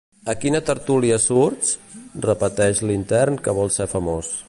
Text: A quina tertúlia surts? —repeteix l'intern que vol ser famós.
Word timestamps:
A 0.31 0.33
quina 0.45 0.61
tertúlia 0.69 1.19
surts? 1.27 1.75
—repeteix 2.23 2.85
l'intern 2.89 3.41
que 3.49 3.59
vol 3.63 3.75
ser 3.79 3.93
famós. 3.99 4.39